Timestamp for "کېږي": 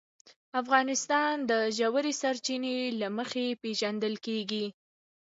4.25-4.65